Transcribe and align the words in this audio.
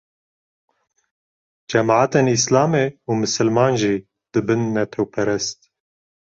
cemeatên 1.69 2.27
Îslamê 2.37 2.85
û 3.09 3.11
misliman 3.21 3.73
jî 3.81 3.95
dibin 4.33 4.61
netewperest 4.75 5.59